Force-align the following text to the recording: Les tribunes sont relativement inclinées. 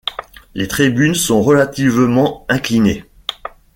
Les 0.55 0.67
tribunes 0.67 1.13
sont 1.13 1.43
relativement 1.43 2.43
inclinées. 2.49 3.05